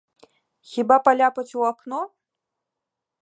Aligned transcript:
Хіба 0.71 0.97
паляпаць 1.07 1.47
у 1.59 1.67
акно? 1.71 2.01